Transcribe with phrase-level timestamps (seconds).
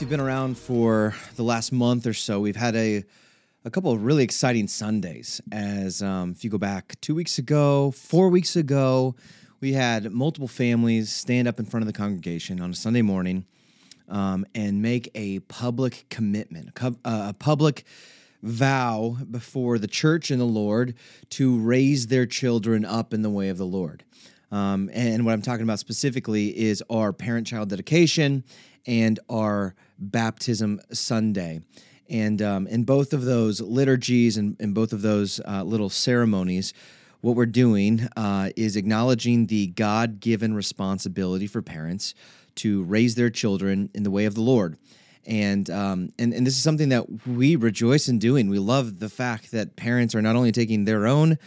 [0.00, 3.04] You've been around for the last month or so, we've had a
[3.66, 5.42] a couple of really exciting Sundays.
[5.52, 9.14] As um, if you go back two weeks ago, four weeks ago,
[9.60, 13.44] we had multiple families stand up in front of the congregation on a Sunday morning
[14.08, 17.84] um, and make a public commitment, a, a public
[18.42, 20.94] vow before the church and the Lord
[21.30, 24.04] to raise their children up in the way of the Lord.
[24.50, 28.44] Um, and what I'm talking about specifically is our parent child dedication
[28.86, 31.60] and our baptism Sunday.
[32.08, 36.74] And um, in both of those liturgies and in both of those uh, little ceremonies,
[37.20, 42.14] what we're doing uh, is acknowledging the God given responsibility for parents
[42.56, 44.76] to raise their children in the way of the Lord.
[45.26, 48.48] And, um, and and this is something that we rejoice in doing.
[48.48, 51.38] We love the fact that parents are not only taking their own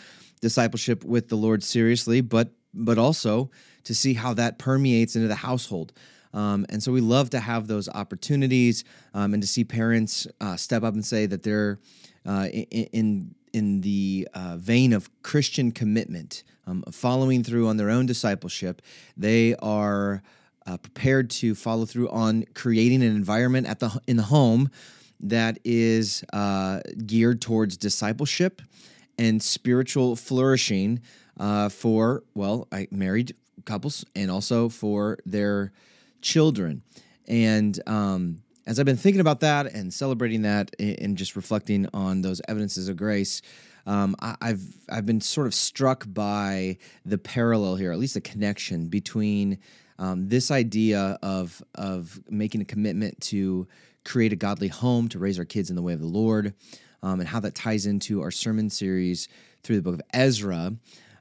[0.42, 3.50] discipleship with the Lord seriously, but but also
[3.84, 5.92] to see how that permeates into the household.
[6.34, 10.56] Um, and so we love to have those opportunities um, and to see parents uh,
[10.56, 11.80] step up and say that they're
[12.26, 18.06] uh, in, in the uh, vein of Christian commitment, um, following through on their own
[18.06, 18.82] discipleship.
[19.16, 20.24] They are
[20.66, 24.70] uh, prepared to follow through on creating an environment at the in the home
[25.20, 28.62] that is uh, geared towards discipleship
[29.18, 31.02] and spiritual flourishing
[31.40, 35.72] uh, for well, I married couples and also for their
[36.24, 36.82] children.
[37.28, 42.22] And um, as I've been thinking about that and celebrating that and just reflecting on
[42.22, 43.42] those evidences of grace,
[43.86, 48.22] um, I, have I've been sort of struck by the parallel here, at least the
[48.22, 49.60] connection between
[50.00, 53.68] um, this idea of of making a commitment to
[54.06, 56.54] create a godly home to raise our kids in the way of the Lord,
[57.04, 59.28] um, and how that ties into our sermon series
[59.64, 60.74] through the book of Ezra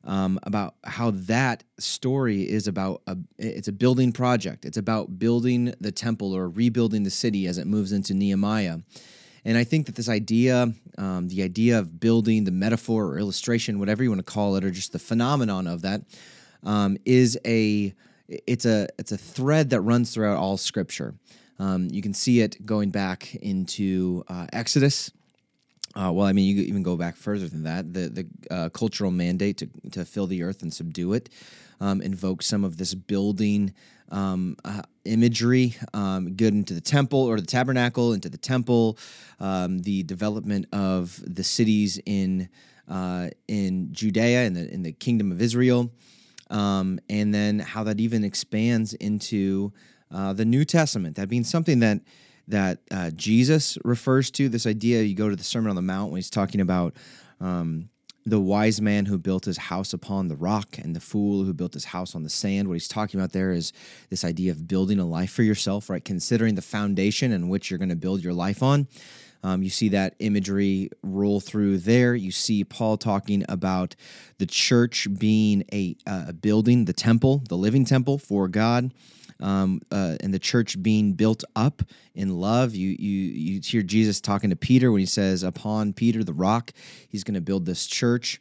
[0.04, 4.64] um, about how that story is about a, it's a building project.
[4.64, 8.78] It's about building the temple or rebuilding the city as it moves into Nehemiah.
[9.44, 13.78] And I think that this idea, um, the idea of building, the metaphor or illustration,
[13.78, 16.02] whatever you want to call it, or just the phenomenon of that,
[16.62, 17.92] um, is a
[18.28, 21.14] it's a it's a thread that runs throughout all Scripture.
[21.58, 25.10] Um, you can see it going back into uh, Exodus
[25.94, 27.92] uh, well, I mean, you even go back further than that.
[27.92, 31.28] The the uh, cultural mandate to to fill the earth and subdue it
[31.82, 33.74] um, invokes some of this building
[34.10, 38.98] um, uh, imagery, um, good into the temple or the tabernacle, into the temple,
[39.40, 42.48] um, the development of the cities in
[42.88, 45.90] uh, in Judea and the in the kingdom of Israel,
[46.50, 49.72] um, and then how that even expands into
[50.10, 51.16] uh, the New Testament.
[51.16, 52.00] That being something that
[52.48, 54.48] that uh, Jesus refers to.
[54.48, 56.94] This idea, you go to the Sermon on the Mount when he's talking about
[57.40, 57.88] um,
[58.24, 61.74] the wise man who built his house upon the rock and the fool who built
[61.74, 62.68] his house on the sand.
[62.68, 63.72] What he's talking about there is
[64.10, 66.04] this idea of building a life for yourself, right?
[66.04, 68.86] Considering the foundation in which you're going to build your life on.
[69.44, 72.14] Um, you see that imagery roll through there.
[72.14, 73.96] You see Paul talking about
[74.38, 78.92] the church being a, uh, a building, the temple, the living temple for God
[79.42, 81.82] um, uh, and the church being built up
[82.14, 82.74] in love.
[82.74, 86.72] You you you hear Jesus talking to Peter when he says, "Upon Peter, the rock,
[87.08, 88.40] he's going to build this church."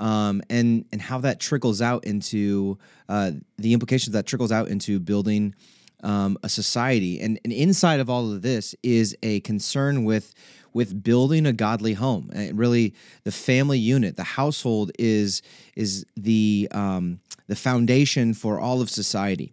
[0.00, 2.78] Um, and and how that trickles out into
[3.08, 5.54] uh, the implications that trickles out into building
[6.02, 7.20] um, a society.
[7.20, 10.34] And, and inside of all of this is a concern with
[10.72, 12.30] with building a godly home.
[12.32, 15.42] And really, the family unit, the household, is
[15.76, 19.52] is the um, the foundation for all of society.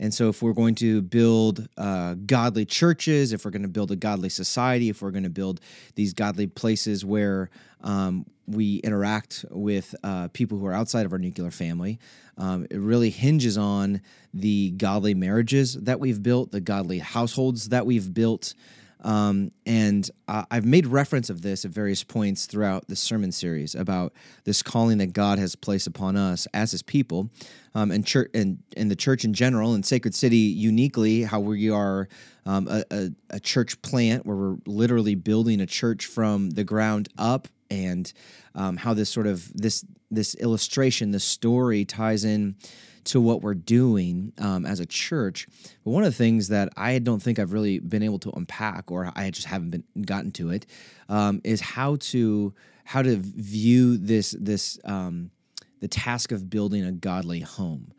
[0.00, 3.90] And so, if we're going to build uh, godly churches, if we're going to build
[3.90, 5.60] a godly society, if we're going to build
[5.96, 7.50] these godly places where
[7.82, 11.98] um, we interact with uh, people who are outside of our nuclear family.
[12.36, 14.00] Um, it really hinges on
[14.32, 18.54] the godly marriages that we've built, the godly households that we've built.
[19.02, 23.74] Um, and uh, I've made reference of this at various points throughout the sermon series
[23.74, 24.12] about
[24.44, 27.30] this calling that God has placed upon us as His people,
[27.74, 31.70] um, and church and, and the church in general, and Sacred City uniquely, how we
[31.70, 32.08] are
[32.44, 37.08] um, a, a, a church plant where we're literally building a church from the ground
[37.18, 38.12] up, and
[38.54, 42.56] um, how this sort of this this illustration, this story ties in
[43.04, 45.46] to what we're doing um, as a church.
[45.84, 48.90] But one of the things that I don't think I've really been able to unpack,
[48.90, 50.66] or I just haven't been gotten to it,
[51.08, 52.54] um, is how to
[52.84, 55.30] how to view this this um,
[55.80, 57.92] the task of building a godly home.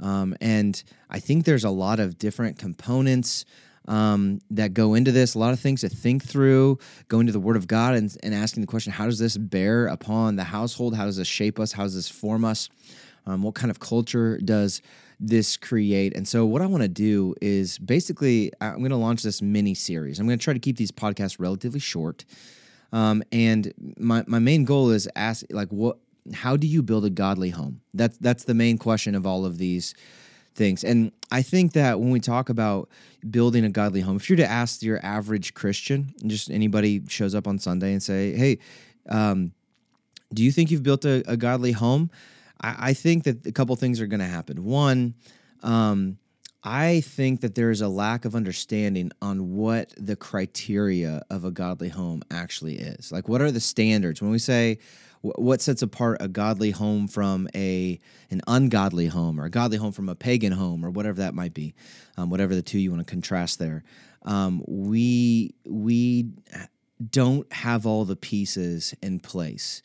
[0.00, 3.44] Um, and I think there's a lot of different components
[3.88, 6.78] um, that go into this, a lot of things to think through,
[7.08, 9.86] going to the Word of God and, and asking the question, how does this bear
[9.86, 10.96] upon the household?
[10.96, 11.72] How does this shape us?
[11.72, 12.68] How does this form us?
[13.26, 14.82] Um, what kind of culture does
[15.20, 16.16] this create?
[16.16, 19.74] And so, what I want to do is basically, I'm going to launch this mini
[19.74, 20.18] series.
[20.18, 22.24] I'm going to try to keep these podcasts relatively short.
[22.92, 25.98] Um, and my, my main goal is ask like what
[26.32, 29.58] how do you build a godly home that's that's the main question of all of
[29.58, 29.94] these
[30.54, 32.88] things and i think that when we talk about
[33.28, 37.48] building a godly home if you're to ask your average christian just anybody shows up
[37.48, 38.58] on sunday and say hey
[39.08, 39.50] um,
[40.32, 42.08] do you think you've built a, a godly home
[42.62, 44.64] I, I think that a couple things are going to happen.
[44.64, 45.14] One,
[45.62, 46.18] um,
[46.64, 51.50] I think that there is a lack of understanding on what the criteria of a
[51.50, 53.10] godly home actually is.
[53.10, 54.78] Like, what are the standards when we say
[55.22, 57.98] what sets apart a godly home from a
[58.30, 61.54] an ungodly home, or a godly home from a pagan home, or whatever that might
[61.54, 61.74] be,
[62.16, 63.84] um, whatever the two you want to contrast there.
[64.22, 66.26] Um, we we
[67.10, 69.82] don't have all the pieces in place.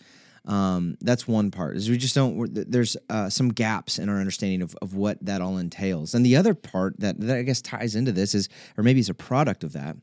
[0.47, 1.75] Um, that's one part.
[1.75, 2.49] Is we just don't.
[2.53, 6.13] There's uh, some gaps in our understanding of, of what that all entails.
[6.15, 8.47] And the other part that, that I guess ties into this is,
[8.77, 9.97] or maybe is a product of that,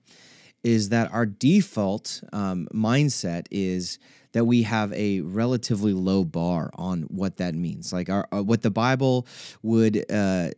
[0.63, 3.99] is that our default um, mindset is
[4.33, 7.93] that we have a relatively low bar on what that means.
[7.93, 9.27] Like our, uh, what the Bible
[9.63, 10.05] would.
[10.11, 10.51] Uh,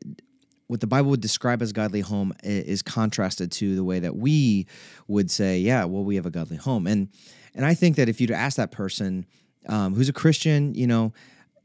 [0.68, 4.66] what the Bible would describe as godly home is contrasted to the way that we
[5.06, 6.88] would say, yeah, well, we have a godly home.
[6.88, 7.08] And
[7.54, 9.26] and I think that if you'd ask that person,
[9.68, 11.12] um, who's a Christian, you know,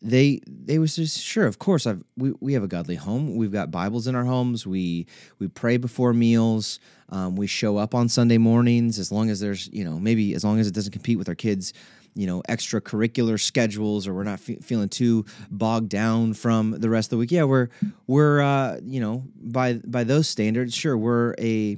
[0.02, 3.36] they they was just sure of course I've we, we have a godly home.
[3.36, 4.66] We've got bibles in our homes.
[4.66, 5.06] We
[5.38, 6.80] we pray before meals.
[7.10, 10.44] Um, we show up on sunday mornings as long as there's you know maybe as
[10.44, 11.74] long as it doesn't compete with our kids
[12.16, 17.08] you know extracurricular schedules or we're not fe- feeling too bogged down from the rest
[17.08, 17.32] of the week.
[17.32, 17.68] Yeah we're
[18.08, 21.78] we're uh, you know by by those standards sure we're a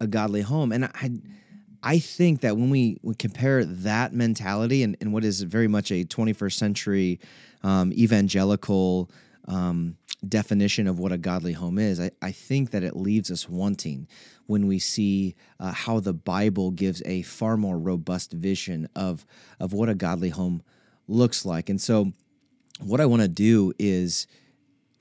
[0.00, 0.72] a godly home.
[0.72, 1.10] And i
[1.82, 5.90] I think that when we, we compare that mentality and, and what is very much
[5.90, 7.20] a 21st century
[7.62, 9.10] um, evangelical
[9.48, 9.96] um,
[10.26, 14.08] definition of what a godly home is, I, I think that it leaves us wanting
[14.46, 19.24] when we see uh, how the Bible gives a far more robust vision of,
[19.60, 20.62] of what a godly home
[21.08, 21.68] looks like.
[21.68, 22.12] And so,
[22.80, 24.26] what I want to do is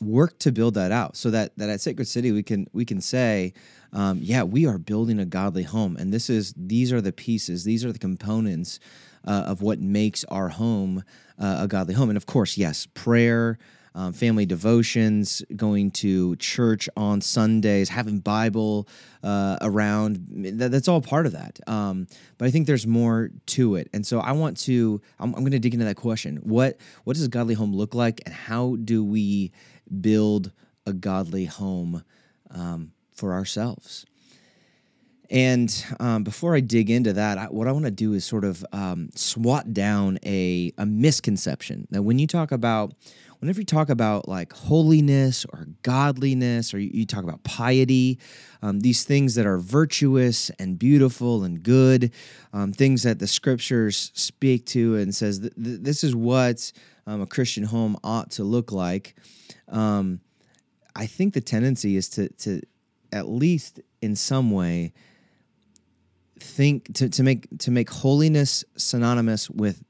[0.02, 3.02] work to build that out so that, that at Sacred City we can we can
[3.02, 3.54] say
[3.96, 7.64] um, yeah, we are building a godly home, and this is these are the pieces,
[7.64, 8.80] these are the components
[9.26, 11.04] uh, of what makes our home
[11.40, 12.10] uh, a godly home.
[12.10, 13.58] And of course, yes, prayer.
[13.98, 18.90] Um, family devotions, going to church on Sundays, having Bible
[19.24, 20.28] uh, around.
[20.30, 21.62] That, that's all part of that.
[21.66, 25.00] Um, but I think there's more to it, and so I want to.
[25.18, 26.42] I'm, I'm going to dig into that question.
[26.44, 29.54] What What does a godly home look like, and how do we
[30.01, 30.51] build
[30.86, 32.04] a godly home?
[32.51, 34.06] Um, for ourselves.
[35.32, 38.44] And um, before I dig into that, I, what I want to do is sort
[38.44, 41.88] of um, swat down a, a misconception.
[41.89, 42.94] That when you talk about,
[43.46, 48.18] whenever you talk about like holiness or godliness, or you, you talk about piety,
[48.64, 52.12] um, these things that are virtuous and beautiful and good,
[52.54, 56.72] um, things that the scriptures speak to and says th- th- this is what
[57.06, 59.14] um, a Christian home ought to look like.
[59.70, 60.22] Um,
[60.96, 62.62] I think the tendency is to to
[63.14, 64.92] at least in some way
[66.40, 69.84] think to, to make to make holiness synonymous with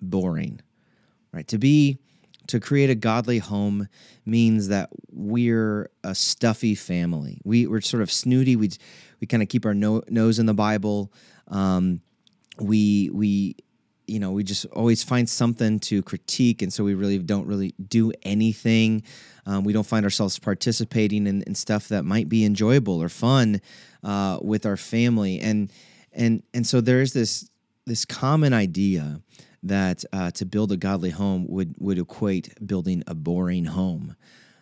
[0.00, 0.60] boring
[1.32, 2.00] right to be
[2.48, 3.88] to create a godly home
[4.24, 7.40] means that we're a stuffy family.
[7.44, 8.56] We, we're sort of snooty.
[8.56, 8.70] We
[9.20, 11.12] we kind of keep our no, nose in the bible.
[11.48, 12.00] Um,
[12.58, 13.56] we we
[14.06, 17.74] you know we just always find something to critique and so we really don't really
[17.88, 19.02] do anything.
[19.46, 23.60] Um, we don't find ourselves participating in, in, stuff that might be enjoyable or fun
[24.04, 25.40] uh, with our family.
[25.40, 25.72] And
[26.12, 27.48] and and so there is this
[27.86, 29.20] this common idea
[29.62, 34.16] that uh, to build a godly home would would equate building a boring home.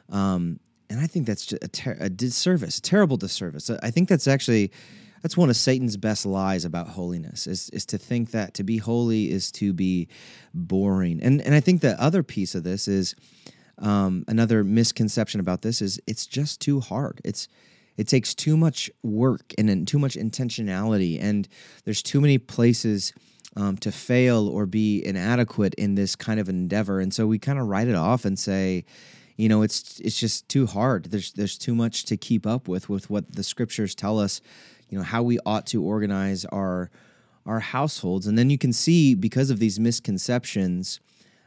[0.09, 3.71] Um, and I think that's a, ter- a disservice, a terrible disservice.
[3.71, 4.73] I think that's actually
[5.23, 8.79] that's one of Satan's best lies about holiness is is to think that to be
[8.79, 10.09] holy is to be
[10.53, 11.23] boring.
[11.23, 13.15] And and I think the other piece of this is
[13.79, 17.21] um, another misconception about this is it's just too hard.
[17.25, 17.49] It's
[17.97, 21.49] it takes too much work and, and too much intentionality, and
[21.85, 23.13] there's too many places
[23.57, 27.01] um, to fail or be inadequate in this kind of endeavor.
[27.01, 28.85] And so we kind of write it off and say,
[29.37, 31.07] you know, it's it's just too hard.
[31.07, 34.41] There's there's too much to keep up with with what the scriptures tell us,
[34.89, 36.91] you know, how we ought to organize our
[37.47, 38.27] our households.
[38.27, 41.01] And then you can see because of these misconceptions,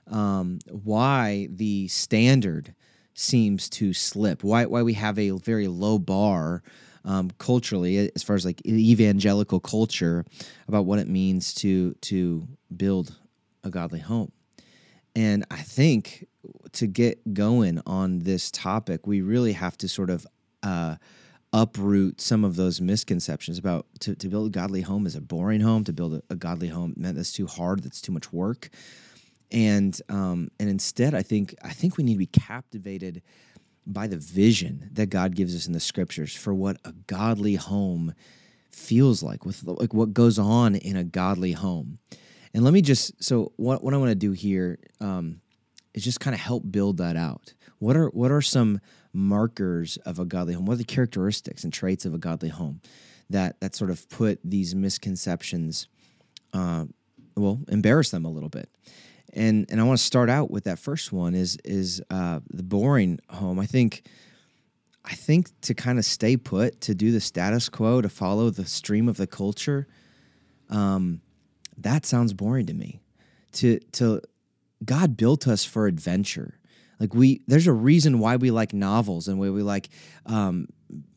[0.09, 2.73] um, why the standard
[3.13, 4.43] seems to slip.
[4.43, 6.63] Why why we have a very low bar
[7.05, 10.25] um, culturally, as far as like evangelical culture,
[10.67, 13.15] about what it means to to build
[13.63, 14.31] a godly home.
[15.15, 16.27] And I think
[16.73, 20.25] to get going on this topic, we really have to sort of
[20.63, 20.95] uh,
[21.53, 25.61] uproot some of those misconceptions about to, to build a godly home is a boring
[25.61, 28.69] home, to build a, a godly home meant that's too hard, that's too much work.
[29.51, 33.21] And um, and instead, I think I think we need to be captivated
[33.85, 38.13] by the vision that God gives us in the scriptures for what a godly home
[38.71, 41.99] feels like, with like what goes on in a godly home.
[42.53, 45.41] And let me just so what what I want to do here um,
[45.93, 47.53] is just kind of help build that out.
[47.79, 48.79] What are what are some
[49.11, 50.65] markers of a godly home?
[50.65, 52.81] What are the characteristics and traits of a godly home
[53.29, 55.87] that that sort of put these misconceptions,
[56.53, 56.85] uh,
[57.35, 58.69] well, embarrass them a little bit?
[59.33, 62.63] And and I want to start out with that first one is is uh, the
[62.63, 63.59] boring home.
[63.59, 64.03] I think.
[65.05, 68.65] I think to kind of stay put, to do the status quo, to follow the
[68.65, 69.85] stream of the culture,
[70.69, 71.19] um,
[71.77, 73.01] that sounds boring to me.
[73.53, 74.21] To to
[74.85, 76.59] God built us for adventure.
[76.99, 79.89] Like we, there's a reason why we like novels and why we like
[80.25, 80.67] um,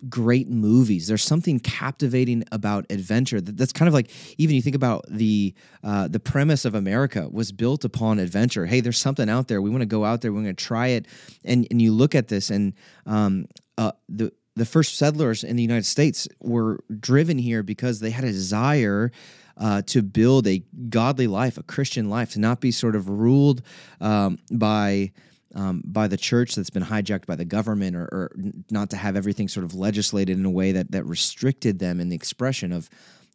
[0.09, 1.06] great movies.
[1.06, 3.40] There's something captivating about adventure.
[3.40, 7.52] That's kind of like even you think about the uh, the premise of America was
[7.52, 8.66] built upon adventure.
[8.66, 9.61] Hey, there's something out there.
[9.62, 10.33] We want to go out there.
[10.33, 11.06] We're going to try it.
[11.45, 12.75] And and you look at this and
[13.06, 13.47] um,
[13.78, 18.25] uh, the the first settlers in the United States were driven here because they had
[18.25, 19.12] a desire
[19.59, 23.62] uh, to build a godly life, a Christian life, to not be sort of ruled
[24.00, 25.12] um, by.
[25.55, 28.33] Um, by the church that's been hijacked by the government, or, or,
[28.71, 32.09] not to have everything sort of legislated in a way that that restricted them in
[32.09, 32.91] the expression of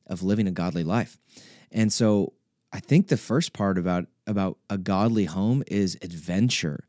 [0.08, 1.18] of living a godly life.
[1.72, 2.34] And so,
[2.74, 6.84] I think the first part about about a godly home is adventure.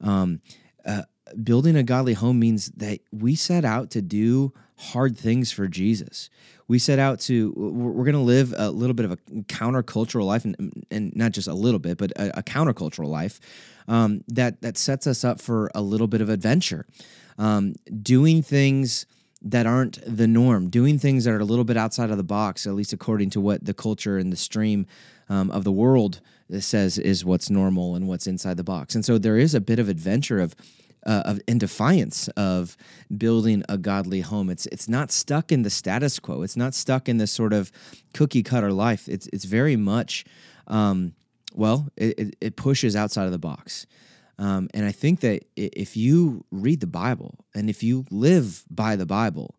[0.00, 0.40] Um,
[0.86, 1.02] uh,
[1.42, 6.30] building a godly home means that we set out to do hard things for Jesus.
[6.68, 10.44] We set out to we're going to live a little bit of a countercultural life,
[10.44, 13.40] and, and not just a little bit, but a, a countercultural life
[13.88, 16.86] um, that that sets us up for a little bit of adventure,
[17.38, 19.06] um, doing things
[19.40, 22.66] that aren't the norm, doing things that are a little bit outside of the box,
[22.66, 24.86] at least according to what the culture and the stream
[25.28, 26.20] um, of the world
[26.58, 28.94] says is what's normal and what's inside the box.
[28.94, 30.56] And so there is a bit of adventure of
[31.08, 32.76] uh, of in defiance of
[33.16, 34.50] building a godly home.
[34.50, 36.42] It's it's not stuck in the status quo.
[36.42, 37.72] It's not stuck in this sort of
[38.12, 39.08] cookie cutter life.
[39.08, 40.24] It's it's very much,
[40.66, 41.14] um,
[41.54, 43.86] well, it, it pushes outside of the box.
[44.38, 48.94] Um, and I think that if you read the Bible and if you live by
[48.94, 49.56] the Bible,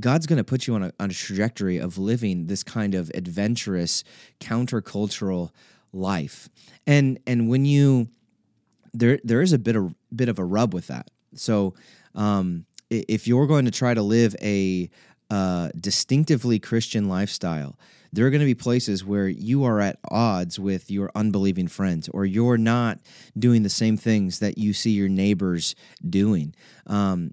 [0.00, 3.10] God's going to put you on a, on a trajectory of living this kind of
[3.14, 4.02] adventurous,
[4.40, 5.50] countercultural
[5.92, 6.48] life.
[6.86, 8.08] And and when you
[8.92, 11.10] there there is a bit of bit of a rub with that.
[11.34, 11.74] So
[12.14, 14.90] um, if you're going to try to live a
[15.30, 17.78] uh, distinctively Christian lifestyle,
[18.12, 22.08] there are going to be places where you are at odds with your unbelieving friends,
[22.08, 22.98] or you're not
[23.38, 25.76] doing the same things that you see your neighbors
[26.08, 26.54] doing,
[26.88, 27.32] um,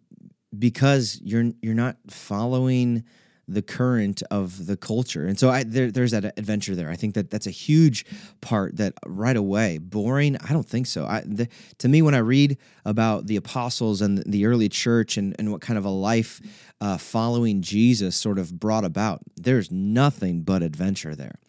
[0.57, 3.03] because you're you're not following
[3.47, 5.25] the current of the culture.
[5.25, 6.89] And so I, there, there's that adventure there.
[6.89, 8.05] I think that that's a huge
[8.41, 11.05] part that right away, boring, I don't think so.
[11.05, 15.35] I, the, to me, when I read about the apostles and the early church and,
[15.39, 16.41] and what kind of a life
[16.81, 21.39] uh, following Jesus sort of brought about, there's nothing but adventure there.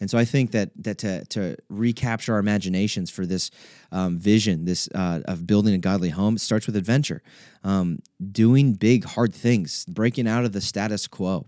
[0.00, 3.50] And so I think that that to, to recapture our imaginations for this
[3.92, 7.22] um, vision, this uh, of building a godly home, starts with adventure,
[7.64, 8.00] um,
[8.32, 11.46] doing big, hard things, breaking out of the status quo.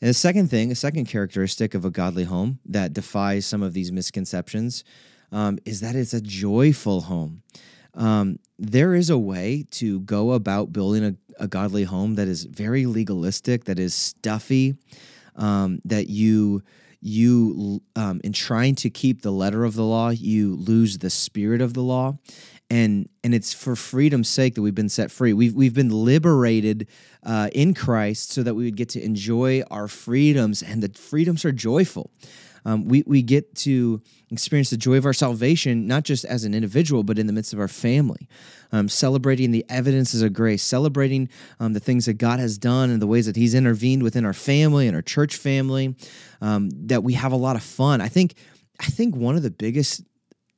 [0.00, 3.72] And the second thing, a second characteristic of a godly home that defies some of
[3.72, 4.84] these misconceptions,
[5.32, 7.42] um, is that it's a joyful home.
[7.94, 12.44] Um, there is a way to go about building a, a godly home that is
[12.44, 14.76] very legalistic, that is stuffy,
[15.36, 16.62] um, that you
[17.00, 21.60] you um, in trying to keep the letter of the law, you lose the spirit
[21.60, 22.18] of the law.
[22.68, 25.32] And and it's for freedom's sake that we've been set free.
[25.32, 26.88] We've we've been liberated
[27.22, 31.44] uh, in Christ so that we would get to enjoy our freedoms, and the freedoms
[31.44, 32.10] are joyful.
[32.66, 36.52] Um, we, we get to experience the joy of our salvation, not just as an
[36.52, 38.28] individual, but in the midst of our family.
[38.72, 41.28] Um, celebrating the evidences of grace, celebrating
[41.60, 44.32] um, the things that God has done and the ways that He's intervened within our
[44.32, 45.94] family and our church family,
[46.40, 48.00] um, that we have a lot of fun.
[48.00, 48.34] I think,
[48.80, 50.02] I think one of the biggest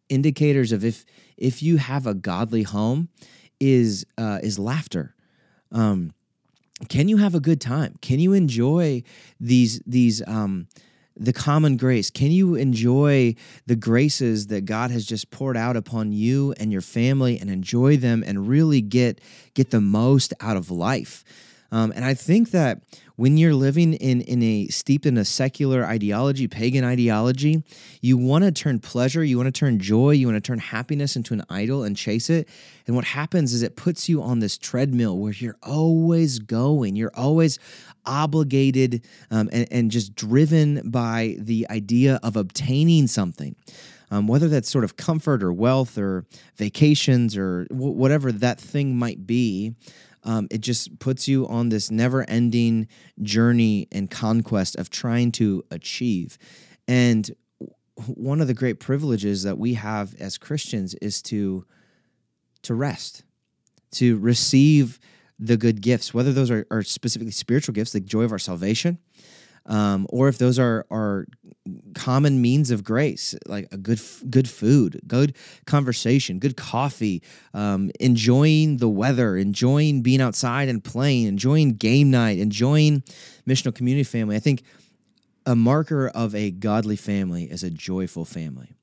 [0.08, 1.04] indicators of if
[1.36, 3.08] if you have a godly home
[3.60, 5.14] is uh, is laughter.
[5.72, 6.12] Um,
[6.88, 7.94] can you have a good time?
[8.00, 9.02] Can you enjoy
[9.40, 10.68] these these um,
[11.18, 12.10] the common grace?
[12.10, 13.34] Can you enjoy
[13.66, 17.96] the graces that God has just poured out upon you and your family and enjoy
[17.96, 19.20] them and really get
[19.54, 21.24] get the most out of life?
[21.70, 22.80] Um, and I think that
[23.16, 27.62] when you're living in in a steeped in a secular ideology, pagan ideology,
[28.00, 31.16] you want to turn pleasure, you want to turn joy, you want to turn happiness
[31.16, 32.48] into an idol and chase it.
[32.86, 37.14] And what happens is it puts you on this treadmill where you're always going, you're
[37.14, 37.58] always
[38.06, 43.54] obligated um, and, and just driven by the idea of obtaining something.
[44.10, 46.24] Um, whether that's sort of comfort or wealth or
[46.56, 49.74] vacations or w- whatever that thing might be
[50.28, 52.86] um, it just puts you on this never ending
[53.22, 56.36] journey and conquest of trying to achieve.
[56.86, 57.30] And
[58.06, 61.64] one of the great privileges that we have as Christians is to
[62.60, 63.24] to rest,
[63.92, 65.00] to receive
[65.38, 68.98] the good gifts, whether those are, are specifically spiritual gifts, the joy of our salvation,
[69.68, 71.26] um, or if those are are
[71.94, 77.22] common means of grace, like a good good food, good conversation, good coffee,
[77.54, 83.02] um, enjoying the weather, enjoying being outside and playing, enjoying game night, enjoying
[83.46, 84.36] missional community family.
[84.36, 84.62] I think
[85.44, 88.77] a marker of a godly family is a joyful family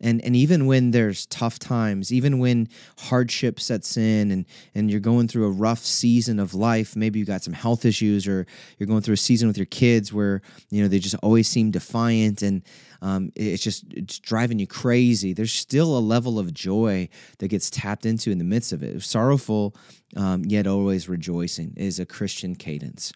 [0.00, 5.00] and and even when there's tough times even when hardship sets in and and you're
[5.00, 8.46] going through a rough season of life maybe you got some health issues or
[8.78, 11.70] you're going through a season with your kids where you know they just always seem
[11.70, 12.62] defiant and
[13.02, 15.34] um, it's just it's driving you crazy.
[15.34, 19.02] There's still a level of joy that gets tapped into in the midst of it.
[19.02, 19.76] Sorrowful
[20.16, 23.12] um, yet always rejoicing is a christian cadence.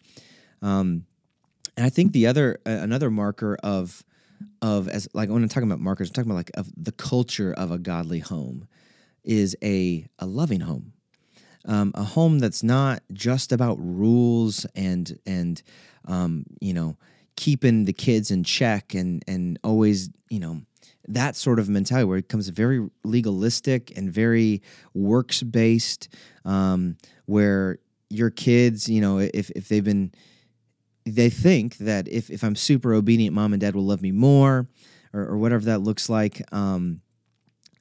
[0.61, 1.05] Um,
[1.77, 4.03] and i think the other uh, another marker of
[4.61, 7.53] of as like when I'm talking about markers, I'm talking about like of the culture
[7.53, 8.67] of a godly home
[9.23, 10.93] is a a loving home.
[11.63, 15.61] Um, a home that's not just about rules and and
[16.05, 16.97] um, you know
[17.35, 20.61] keeping the kids in check and and always you know
[21.07, 24.61] that sort of mentality where it becomes very legalistic and very
[24.93, 26.09] works based
[26.45, 27.77] um, where
[28.09, 30.11] your kids you know if if they've been
[31.05, 34.67] they think that if, if I'm super obedient, mom and dad will love me more,
[35.13, 36.41] or, or whatever that looks like.
[36.53, 37.01] Um,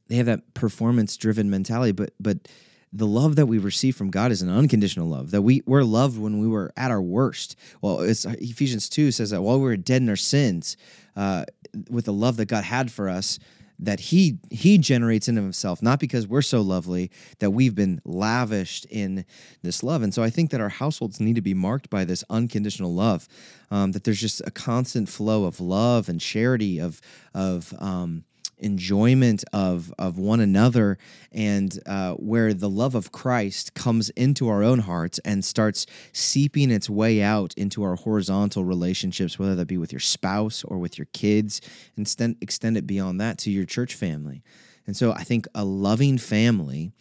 [0.09, 2.49] they have that performance driven mentality, but but
[2.93, 5.31] the love that we receive from God is an unconditional love.
[5.31, 7.57] That we we're loved when we were at our worst.
[7.81, 10.77] Well, it's Ephesians two says that while we were dead in our sins,
[11.15, 11.45] uh,
[11.89, 13.39] with the love that God had for us,
[13.83, 18.85] that he he generates in himself not because we're so lovely that we've been lavished
[18.87, 19.25] in
[19.63, 20.03] this love.
[20.03, 23.29] And so i think that our households need to be marked by this unconditional love
[23.71, 27.01] um, that there's just a constant flow of love and charity of
[27.35, 28.25] of um,
[28.61, 30.99] enjoyment of of one another
[31.33, 36.71] and uh, where the love of Christ comes into our own hearts and starts seeping
[36.71, 40.99] its way out into our horizontal relationships, whether that be with your spouse or with
[40.99, 41.61] your kids,
[41.97, 44.43] and extend, extend it beyond that to your church family.
[44.87, 46.93] And so I think a loving family.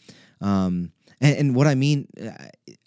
[0.41, 0.91] Um,
[1.21, 2.07] and, and, what I mean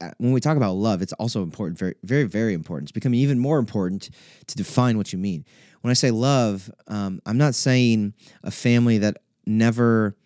[0.01, 2.87] uh, when we talk about love, it's also important, very, very, very important.
[2.87, 4.09] It's becoming even more important
[4.47, 5.45] to define what you mean
[5.83, 10.17] when I say love, um, I'm not saying a family that never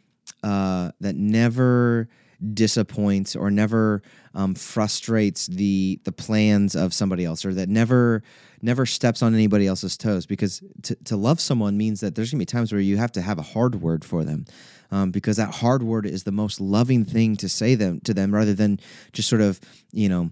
[0.43, 2.09] uh, that never
[2.53, 4.03] disappoints or never
[4.35, 8.23] um, frustrates the the plans of somebody else or that never
[8.63, 12.41] never steps on anybody else's toes because to, to love someone means that there's gonna
[12.41, 14.45] be times where you have to have a hard word for them
[14.91, 18.35] um, because that hard word is the most loving thing to say them to them
[18.35, 18.79] rather than
[19.13, 19.59] just sort of
[19.93, 20.31] you know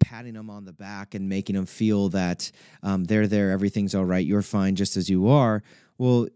[0.00, 2.50] patting them on the back and making them feel that
[2.82, 5.62] um, they're there, everything's all right, you're fine just as you are.
[5.98, 6.28] Well,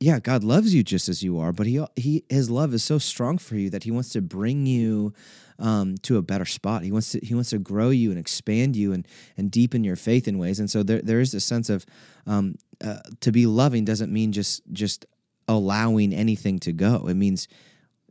[0.00, 2.98] yeah, God loves you just as you are, but he he his love is so
[2.98, 5.12] strong for you that he wants to bring you
[5.58, 6.84] um, to a better spot.
[6.84, 9.96] He wants to he wants to grow you and expand you and and deepen your
[9.96, 10.60] faith in ways.
[10.60, 11.84] And so there there is a sense of
[12.26, 15.04] um, uh, to be loving doesn't mean just just
[15.48, 17.08] allowing anything to go.
[17.08, 17.48] It means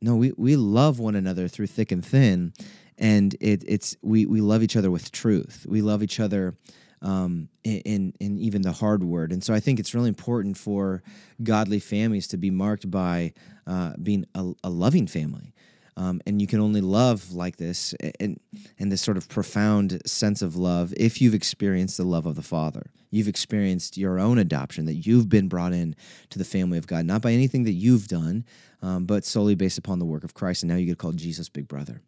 [0.02, 2.54] no, we we love one another through thick and thin,
[2.98, 5.66] and it, it's we we love each other with truth.
[5.68, 6.56] We love each other
[7.02, 9.32] um, in in even the hard word.
[9.32, 11.04] And so I think it's really important for
[11.44, 13.34] godly families to be marked by
[13.66, 15.54] uh, being a, a, loving family.
[15.96, 18.40] Um, and you can only love like this and
[18.80, 22.42] and this sort of profound sense of love if you've experienced the love of the
[22.42, 22.92] Father.
[23.10, 25.96] You've experienced your own adoption, that you've been brought in
[26.30, 28.46] to the family of God, not by anything that you've done,
[28.82, 30.64] um, but solely based upon the work of Christ.
[30.64, 32.02] And now you get called Jesus' big brother.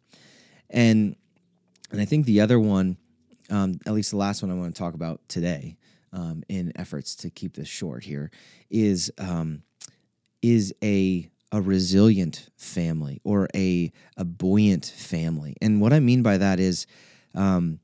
[0.70, 1.16] And
[1.90, 2.96] and I think the other one
[3.50, 5.76] um, at least the last one I want to talk about today,
[6.12, 8.30] um, in efforts to keep this short here,
[8.70, 9.62] is um,
[10.42, 15.56] is a a resilient family or a a buoyant family.
[15.60, 16.86] And what I mean by that is
[17.34, 17.80] um,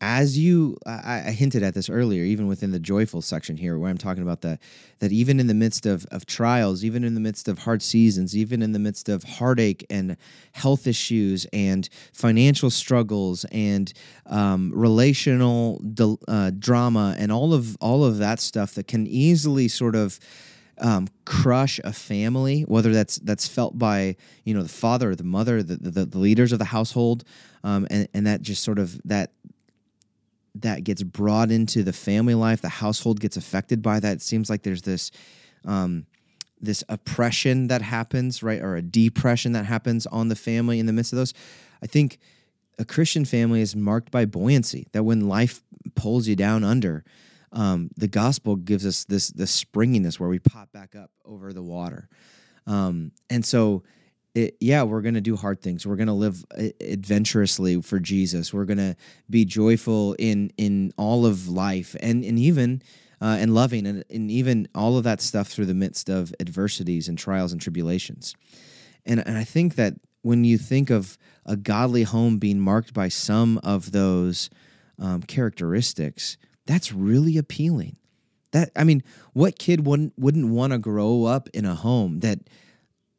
[0.00, 3.90] as you I, I, hinted at this earlier even within the joyful section here where
[3.90, 4.60] i'm talking about that
[5.00, 8.36] that even in the midst of, of trials even in the midst of hard seasons
[8.36, 10.16] even in the midst of heartache and
[10.52, 13.92] health issues and financial struggles and
[14.26, 15.82] um, relational
[16.28, 20.18] uh, drama and all of all of that stuff that can easily sort of
[20.80, 25.24] um, crush a family, whether that's that's felt by you know the father or the
[25.24, 27.24] mother, the the, the leaders of the household,
[27.62, 29.32] um, and and that just sort of that
[30.54, 34.16] that gets brought into the family life, the household gets affected by that.
[34.16, 35.10] It seems like there's this
[35.64, 36.06] um,
[36.60, 40.92] this oppression that happens, right, or a depression that happens on the family in the
[40.92, 41.32] midst of those.
[41.82, 42.18] I think
[42.78, 44.86] a Christian family is marked by buoyancy.
[44.92, 45.62] That when life
[45.94, 47.04] pulls you down under,
[47.52, 51.62] um, the gospel gives us this this springiness where we pop back up over the
[51.62, 52.08] water.
[52.66, 53.82] Um, and so
[54.34, 55.86] it, yeah, we're going to do hard things.
[55.86, 58.54] We're going to live uh, adventurously for Jesus.
[58.54, 58.96] We're going to
[59.28, 62.82] be joyful in in all of life and and even
[63.20, 67.08] uh, and loving and, and even all of that stuff through the midst of adversities
[67.08, 68.34] and trials and tribulations.
[69.04, 73.08] And and I think that when you think of a godly home being marked by
[73.08, 74.50] some of those
[74.98, 77.96] um, characteristics, that's really appealing.
[78.52, 82.38] That I mean, what kid wouldn't wouldn't want to grow up in a home that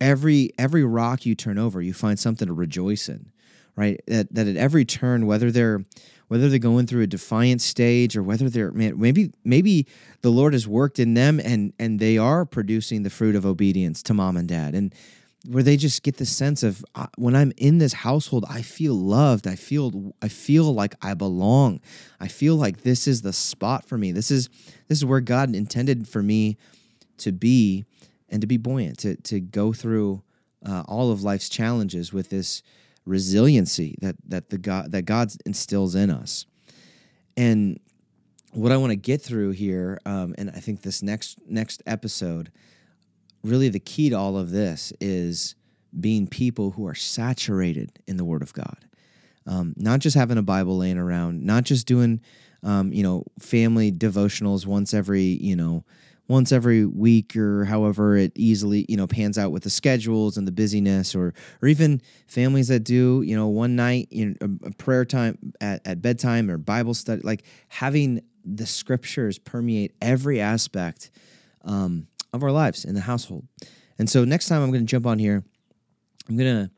[0.02, 3.32] every every rock you turn over, you find something to rejoice in,
[3.78, 4.02] right?
[4.08, 5.86] That that at every turn, whether they're
[6.28, 9.88] whether they're going through a defiant stage or whether they're man, maybe maybe
[10.22, 14.04] the Lord has worked in them and and they are producing the fruit of obedience
[14.04, 14.94] to mom and dad and
[15.48, 18.94] where they just get the sense of uh, when I'm in this household, I feel
[18.94, 19.48] loved.
[19.48, 21.82] I feel I feel like I belong.
[22.20, 24.12] I feel like this is the spot for me.
[24.12, 24.50] This is
[24.88, 26.58] this is where God intended for me
[27.18, 27.86] to be
[28.32, 30.24] and to be buoyant, to, to go through
[30.66, 32.64] uh, all of life's challenges with this
[33.06, 36.46] resiliency that, that, the God, that God instills in us.
[37.36, 37.80] And
[38.54, 42.52] what I want to get through here, um, and I think this next next episode,
[43.44, 45.56] really the key to all of this is
[46.00, 48.86] being people who are saturated in the Word of God,
[49.48, 52.22] um, not just having a Bible laying around, not just doing,
[52.64, 55.84] um, you know, family devotionals once every, you know,
[56.32, 60.48] once every week or however it easily you know pans out with the schedules and
[60.48, 64.72] the busyness or or even families that do you know one night you know a
[64.72, 71.12] prayer time at, at bedtime or bible study like having the scriptures permeate every aspect
[71.66, 73.46] um, of our lives in the household.
[74.00, 75.44] And so next time i'm going to jump on here
[76.30, 76.72] i'm going to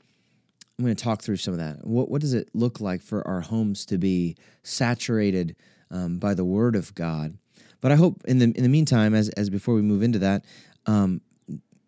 [0.77, 1.85] i'm going to talk through some of that.
[1.85, 5.55] What, what does it look like for our homes to be saturated
[5.91, 7.37] um, by the word of god
[7.83, 10.45] but I hope in the in the meantime, as as before we move into that,
[10.85, 11.19] um,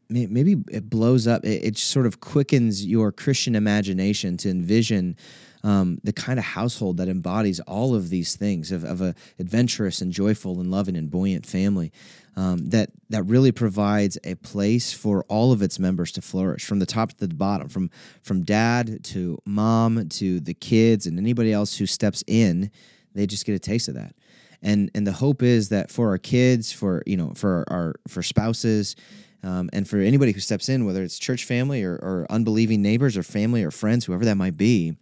[0.10, 1.46] maybe it blows up.
[1.46, 5.16] It, it, sort of quickens your Christian imagination to envision.
[5.64, 10.00] Um, the kind of household that embodies all of these things of, of a adventurous
[10.00, 11.92] and joyful and loving and buoyant family
[12.36, 16.78] um, that that really provides a place for all of its members to flourish from
[16.78, 17.90] the top to the bottom from
[18.22, 22.70] from dad to mom to the kids and anybody else who steps in
[23.16, 24.14] they just get a taste of that
[24.66, 28.22] and and the hope is that for our kids for you know for our for
[28.22, 28.96] spouses
[29.44, 33.16] um, and for anybody who steps in whether it's church family or, or unbelieving neighbors
[33.16, 34.98] or family or friends whoever that might be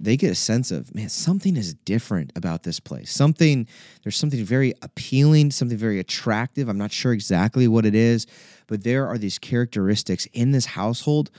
[0.00, 3.12] they get a sense of man something is different about this place.
[3.12, 3.68] Something
[4.02, 6.68] there's something very appealing something very attractive.
[6.68, 8.26] I'm not sure exactly what it is
[8.66, 11.30] but there are these characteristics in this household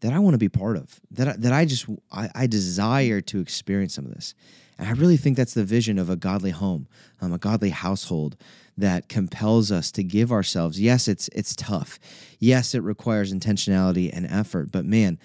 [0.00, 3.22] that i want to be part of that I, that i just I, I desire
[3.22, 4.34] to experience some of this
[4.78, 6.88] and I really think that's the vision of a godly home,
[7.20, 8.36] um, a godly household
[8.76, 10.80] that compels us to give ourselves.
[10.80, 11.98] Yes, it's it's tough.
[12.40, 15.18] Yes, it requires intentionality and effort, but man,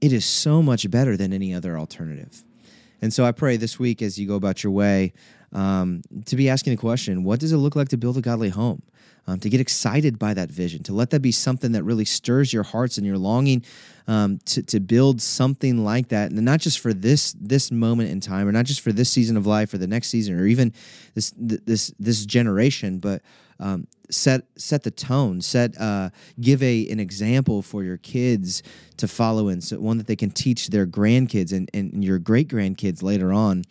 [0.00, 2.44] it is so much better than any other alternative.
[3.02, 5.12] And so I pray this week as you go about your way,
[5.52, 8.50] um, to be asking the question what does it look like to build a godly
[8.50, 8.82] home?
[9.26, 12.52] Um, to get excited by that vision, to let that be something that really stirs
[12.52, 13.64] your hearts and your longing
[14.06, 18.20] um, to, to build something like that, and not just for this this moment in
[18.20, 20.74] time, or not just for this season of life, or the next season, or even
[21.14, 23.22] this this this generation, but
[23.60, 28.62] um, set set the tone, set uh, give a an example for your kids
[28.98, 32.48] to follow in, so one that they can teach their grandkids and, and your great
[32.48, 33.64] grandkids later on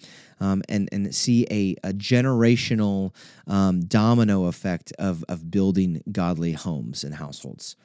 [0.43, 3.13] um, and and see a, a generational
[3.47, 7.77] um, domino effect of of building godly homes and households.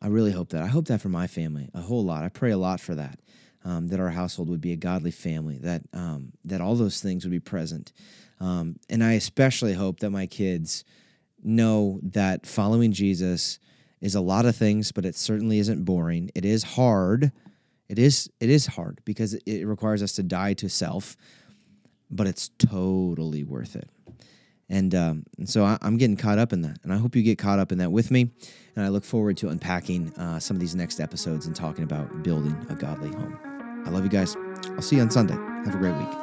[0.00, 0.62] I really hope that.
[0.62, 2.22] I hope that for my family a whole lot.
[2.22, 3.18] I pray a lot for that.
[3.64, 5.58] Um, that our household would be a godly family.
[5.58, 7.92] That um, that all those things would be present.
[8.38, 10.84] Um, and I especially hope that my kids
[11.42, 13.58] know that following Jesus
[14.00, 16.30] is a lot of things, but it certainly isn't boring.
[16.36, 17.32] It is hard
[17.92, 21.14] it is it is hard because it requires us to die to self,
[22.10, 23.90] but it's totally worth it.
[24.70, 27.22] And, um, and so I, am getting caught up in that, and I hope you
[27.22, 28.30] get caught up in that with me.
[28.74, 32.22] And I look forward to unpacking uh, some of these next episodes and talking about
[32.22, 33.38] building a godly home.
[33.84, 34.34] I love you guys.
[34.70, 35.34] I'll see you on Sunday.
[35.34, 36.21] Have a great week.